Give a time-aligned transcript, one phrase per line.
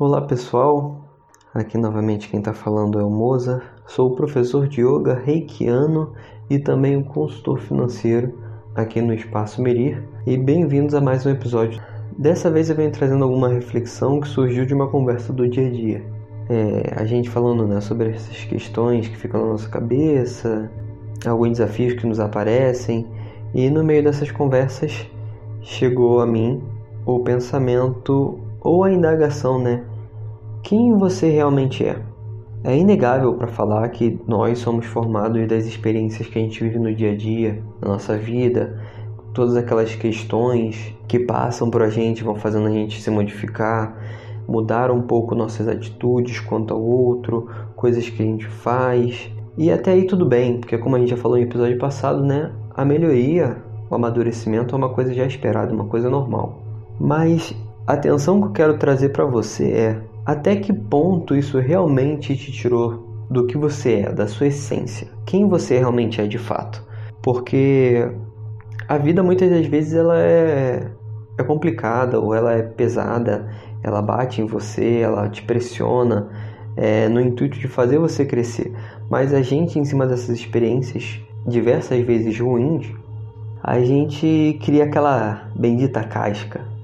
[0.00, 1.00] Olá pessoal,
[1.52, 6.12] aqui novamente quem está falando é o Moza, sou professor de yoga reikiano
[6.48, 8.32] e também um consultor financeiro
[8.76, 11.82] aqui no Espaço Merir e bem-vindos a mais um episódio.
[12.16, 15.70] Dessa vez eu venho trazendo alguma reflexão que surgiu de uma conversa do dia a
[15.70, 16.04] dia.
[16.48, 20.70] É, a gente falando né, sobre essas questões que ficam na nossa cabeça,
[21.26, 23.04] alguns desafios que nos aparecem
[23.52, 25.10] e no meio dessas conversas
[25.60, 26.62] chegou a mim
[27.04, 29.84] o pensamento ou a indagação, né?
[30.62, 32.00] Quem você realmente é?
[32.64, 36.92] É inegável para falar que nós somos formados das experiências que a gente vive no
[36.92, 38.80] dia a dia, na nossa vida,
[39.32, 43.96] todas aquelas questões que passam por a gente vão fazendo a gente se modificar,
[44.48, 49.30] mudar um pouco nossas atitudes quanto ao outro, coisas que a gente faz.
[49.56, 52.50] E até aí tudo bem, porque como a gente já falou no episódio passado, né,
[52.74, 56.60] a melhoria, o amadurecimento é uma coisa já esperada, uma coisa normal.
[56.98, 57.54] Mas
[57.92, 63.26] atenção que eu quero trazer para você é até que ponto isso realmente te tirou
[63.30, 66.86] do que você é, da sua essência, quem você realmente é de fato.
[67.22, 68.06] Porque
[68.86, 70.90] a vida muitas das vezes ela é,
[71.38, 73.48] é complicada ou ela é pesada,
[73.82, 76.28] ela bate em você, ela te pressiona
[76.76, 78.70] é, no intuito de fazer você crescer.
[79.08, 82.92] Mas a gente, em cima dessas experiências diversas vezes ruins,
[83.62, 86.77] a gente cria aquela bendita casca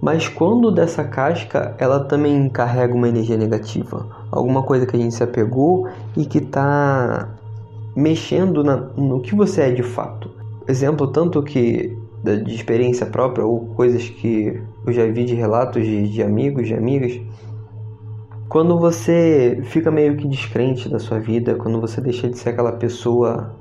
[0.00, 5.14] mas quando dessa casca, ela também carrega uma energia negativa, alguma coisa que a gente
[5.14, 7.28] se apegou e que está
[7.96, 10.30] mexendo na, no que você é de fato.
[10.68, 16.08] Exemplo tanto que de experiência própria ou coisas que eu já vi de relatos de,
[16.08, 17.20] de amigos, de amigas,
[18.48, 22.72] quando você fica meio que descrente da sua vida, quando você deixa de ser aquela
[22.72, 23.54] pessoa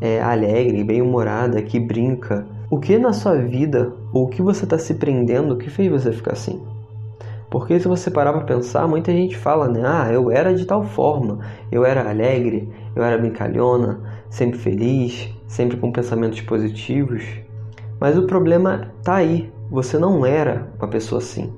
[0.00, 4.78] é, alegre, bem-humorada, que brinca, o que na sua vida, ou o que você está
[4.78, 6.62] se prendendo, que fez você ficar assim?
[7.50, 9.82] Porque se você parar para pensar, muita gente fala, né?
[9.84, 11.38] Ah, eu era de tal forma,
[11.70, 17.22] eu era alegre, eu era brincalhona, sempre feliz, sempre com pensamentos positivos.
[18.00, 21.52] Mas o problema tá aí, você não era uma pessoa assim.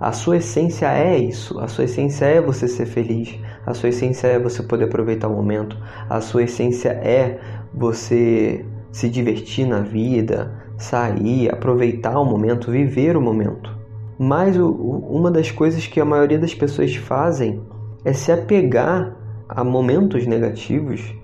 [0.00, 4.26] A sua essência é isso, a sua essência é você ser feliz, a sua essência
[4.26, 5.76] é você poder aproveitar o momento,
[6.08, 7.38] a sua essência é
[7.72, 13.76] você se divertir na vida, sair, aproveitar o momento, viver o momento.
[14.18, 17.60] Mas o, uma das coisas que a maioria das pessoas fazem
[18.04, 19.16] é se apegar
[19.48, 21.14] a momentos negativos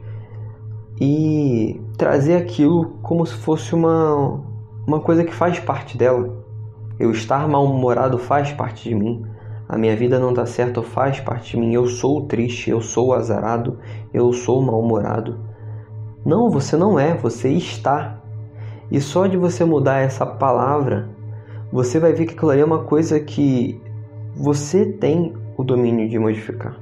[1.00, 4.42] e trazer aquilo como se fosse uma,
[4.86, 6.44] uma coisa que faz parte dela.
[6.98, 9.24] Eu estar mal-humorado faz parte de mim.
[9.68, 11.72] A minha vida não está certa faz parte de mim.
[11.74, 13.78] Eu sou triste, eu sou azarado,
[14.12, 15.38] eu sou mal-humorado.
[16.28, 18.20] Não, você não é, você está.
[18.90, 21.08] E só de você mudar essa palavra,
[21.72, 23.80] você vai ver que aquilo ali é uma coisa que
[24.36, 26.78] você tem o domínio de modificar.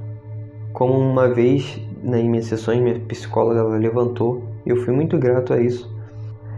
[0.73, 5.53] Como uma vez nas minhas sessões, minha psicóloga ela levantou, e eu fui muito grato
[5.53, 5.89] a isso.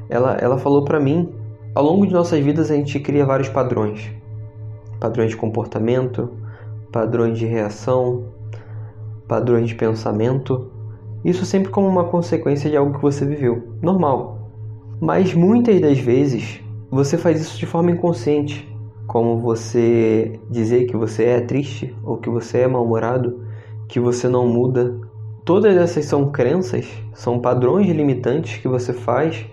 [0.08, 1.30] Ela, ela falou para mim,
[1.74, 4.10] ao longo de nossas vidas a gente cria vários padrões.
[4.98, 6.30] Padrões de comportamento,
[6.90, 8.24] padrões de reação,
[9.28, 10.77] padrões de pensamento,
[11.24, 14.50] isso sempre como uma consequência de algo que você viveu, normal.
[15.00, 18.68] Mas muitas das vezes você faz isso de forma inconsciente,
[19.06, 23.42] como você dizer que você é triste ou que você é mal-humorado,
[23.88, 24.98] que você não muda.
[25.44, 29.46] Todas essas são crenças, são padrões limitantes que você faz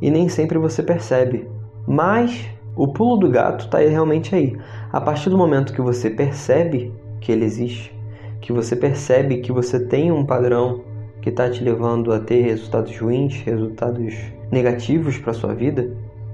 [0.00, 1.48] e nem sempre você percebe.
[1.86, 4.56] Mas o pulo do gato está realmente aí.
[4.92, 7.94] A partir do momento que você percebe que ele existe,
[8.40, 10.82] que você percebe que você tem um padrão
[11.22, 14.14] que está te levando a ter resultados ruins, resultados
[14.50, 15.88] negativos para sua vida,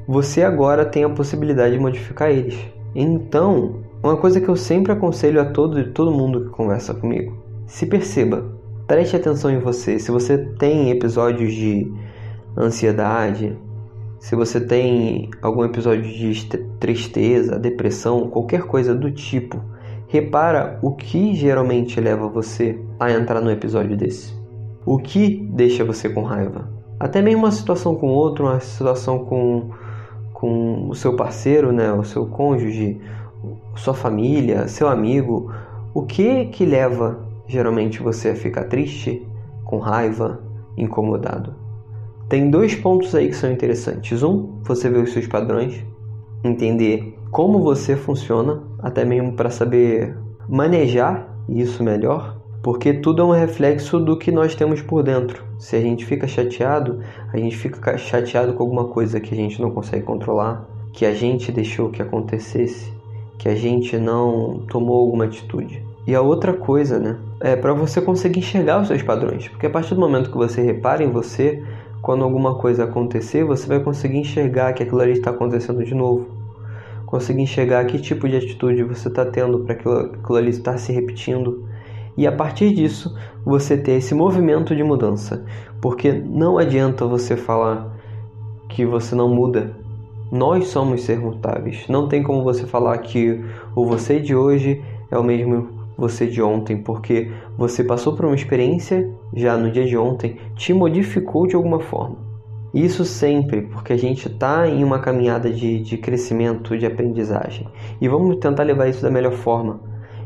[0.06, 2.58] você agora tem a possibilidade de modificar eles.
[2.94, 7.84] Então, uma coisa que eu sempre aconselho a todo, todo mundo que conversa comigo: se
[7.86, 8.44] perceba,
[8.86, 9.98] preste atenção em você.
[9.98, 11.92] Se você tem episódios de
[12.56, 13.54] ansiedade,
[14.18, 16.48] se você tem algum episódio de
[16.80, 19.62] tristeza, depressão, qualquer coisa do tipo,
[20.08, 24.37] repara o que geralmente leva você a entrar num episódio desse.
[24.90, 26.66] O que deixa você com raiva?
[26.98, 29.68] Até mesmo uma situação com outro, uma situação com,
[30.32, 32.98] com o seu parceiro, né, o seu cônjuge,
[33.76, 35.52] sua família, seu amigo.
[35.92, 39.28] O que que leva geralmente você a ficar triste,
[39.62, 40.40] com raiva,
[40.74, 41.54] incomodado?
[42.26, 44.22] Tem dois pontos aí que são interessantes.
[44.22, 45.84] Um, você ver os seus padrões,
[46.42, 50.16] entender como você funciona, até mesmo para saber
[50.48, 55.42] manejar isso melhor porque tudo é um reflexo do que nós temos por dentro.
[55.58, 57.00] Se a gente fica chateado,
[57.32, 61.14] a gente fica chateado com alguma coisa que a gente não consegue controlar, que a
[61.14, 62.92] gente deixou que acontecesse.
[63.38, 65.82] que a gente não tomou alguma atitude.
[66.06, 69.70] E a outra coisa, né, é para você conseguir enxergar os seus padrões, porque a
[69.70, 71.62] partir do momento que você repara em você,
[72.02, 76.26] quando alguma coisa acontecer, você vai conseguir enxergar que aquilo ali está acontecendo de novo.
[77.06, 80.92] Conseguir enxergar que tipo de atitude você está tendo para aquilo, aquilo ali estar se
[80.92, 81.64] repetindo.
[82.18, 85.46] E a partir disso, você ter esse movimento de mudança.
[85.80, 87.96] Porque não adianta você falar
[88.68, 89.76] que você não muda.
[90.32, 91.86] Nós somos ser mutáveis.
[91.88, 93.40] Não tem como você falar que
[93.72, 94.82] o você de hoje
[95.12, 99.86] é o mesmo você de ontem, porque você passou por uma experiência já no dia
[99.86, 102.16] de ontem, te modificou de alguma forma.
[102.74, 107.68] Isso sempre, porque a gente está em uma caminhada de, de crescimento, de aprendizagem.
[108.00, 109.80] E vamos tentar levar isso da melhor forma.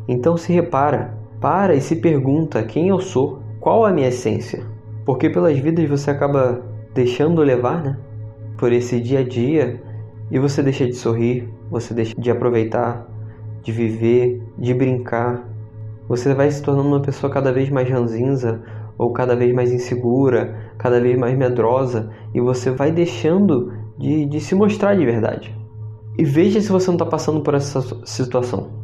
[0.08, 4.64] Então se repara, para e se pergunta quem eu sou, qual a minha essência.
[5.04, 6.62] Porque pelas vidas você acaba
[6.94, 7.98] deixando levar, né?
[8.56, 9.82] Por esse dia a dia
[10.30, 13.06] e você deixa de sorrir, você deixa de aproveitar,
[13.60, 15.48] de viver, de brincar,
[16.08, 18.62] você vai se tornando uma pessoa cada vez mais ranzinza
[18.96, 24.40] ou cada vez mais insegura, cada vez mais medrosa e você vai deixando de, de
[24.40, 25.52] se mostrar de verdade.
[26.16, 28.81] E veja se você não está passando por essa situação.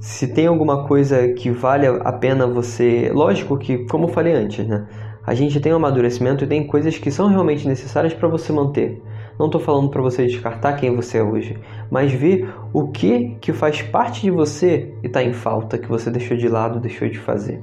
[0.00, 3.10] Se tem alguma coisa que vale a pena você.
[3.12, 4.86] Lógico que, como eu falei antes, né?
[5.26, 9.02] A gente tem um amadurecimento e tem coisas que são realmente necessárias para você manter.
[9.38, 11.58] Não estou falando para você descartar quem você é hoje,
[11.90, 16.10] mas ver o que que faz parte de você e está em falta, que você
[16.10, 17.60] deixou de lado, deixou de fazer.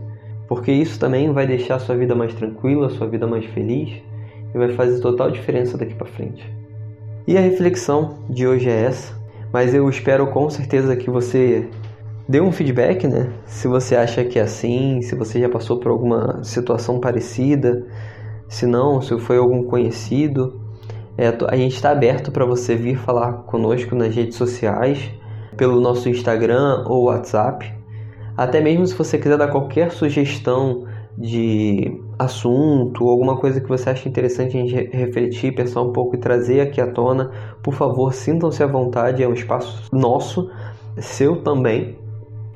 [0.47, 4.01] Porque isso também vai deixar a sua vida mais tranquila, a sua vida mais feliz
[4.53, 6.47] e vai fazer total diferença daqui para frente.
[7.27, 9.19] E a reflexão de hoje é essa,
[9.51, 11.67] mas eu espero com certeza que você
[12.27, 13.31] dê um feedback, né?
[13.45, 17.85] Se você acha que é assim, se você já passou por alguma situação parecida,
[18.47, 20.59] se não, se foi algum conhecido,
[21.17, 25.11] é, a gente está aberto para você vir falar conosco nas redes sociais,
[25.55, 27.73] pelo nosso Instagram ou WhatsApp.
[28.35, 30.85] Até mesmo se você quiser dar qualquer sugestão
[31.17, 36.19] de assunto, alguma coisa que você acha interessante a gente refletir, pensar um pouco e
[36.19, 37.31] trazer aqui à tona,
[37.63, 40.51] por favor, sintam-se à vontade, é um espaço nosso,
[40.97, 41.97] seu também.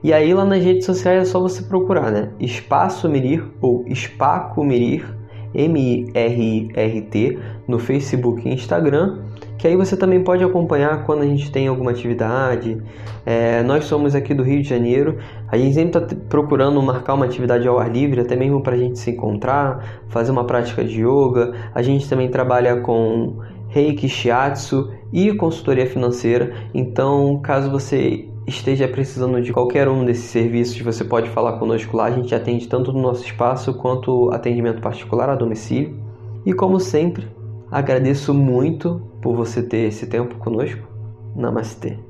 [0.04, 2.30] E aí lá nas redes sociais é só você procurar, né?
[2.40, 5.20] Espaço Mirir ou Espaco Mirir
[5.54, 9.20] M-I-R-I-R-T, no Facebook e Instagram,
[9.58, 12.82] que aí você também pode acompanhar quando a gente tem alguma atividade.
[13.26, 15.18] É, nós somos aqui do Rio de Janeiro,
[15.48, 18.78] a gente sempre está procurando marcar uma atividade ao ar livre, até mesmo para a
[18.78, 21.54] gente se encontrar, fazer uma prática de yoga.
[21.74, 23.38] A gente também trabalha com
[23.68, 26.54] reiki, shiatsu e consultoria financeira.
[26.74, 32.06] Então, caso você esteja precisando de qualquer um desses serviços, você pode falar conosco lá.
[32.06, 35.98] A gente atende tanto no nosso espaço quanto atendimento particular a domicílio.
[36.46, 37.28] E como sempre,
[37.72, 40.88] agradeço muito por você ter esse tempo conosco.
[41.36, 42.09] Namastê.